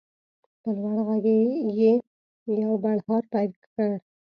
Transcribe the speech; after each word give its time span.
په 0.61 0.69
لوړ 0.77 0.95
غږ 1.07 1.25
یې 1.79 1.93
یو 2.61 2.71
بړهار 2.83 3.23
پیل 3.33 3.51
کړ. 3.73 3.91